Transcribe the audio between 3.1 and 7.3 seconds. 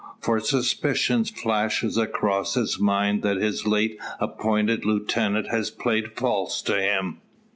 that his late appointed lieutenant has played false to him.